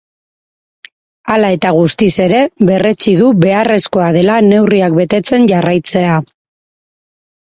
Hala 1.33 1.51
eta 1.57 1.73
guztiz 1.79 2.09
ere, 2.25 2.39
berretsi 2.69 3.15
du 3.19 3.29
beharrezkoa 3.45 4.09
dela 4.19 4.39
neurriak 4.49 4.97
betetzen 5.01 5.47
jarraitzea. 5.53 6.21